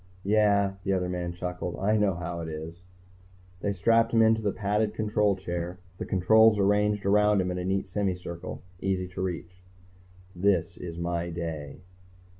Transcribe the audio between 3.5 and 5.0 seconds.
They strapped him into the padded